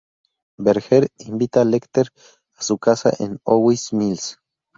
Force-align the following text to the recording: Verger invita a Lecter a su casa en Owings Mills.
Verger 0.57 1.07
invita 1.19 1.61
a 1.61 1.63
Lecter 1.63 2.07
a 2.55 2.63
su 2.63 2.79
casa 2.79 3.11
en 3.19 3.37
Owings 3.45 3.93
Mills. 3.93 4.39